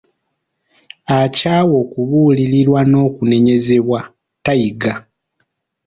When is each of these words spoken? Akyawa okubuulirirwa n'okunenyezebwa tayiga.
Akyawa 1.19 1.73
okubuulirirwa 1.83 2.79
n'okunenyezebwa 2.89 3.99
tayiga. 4.43 4.93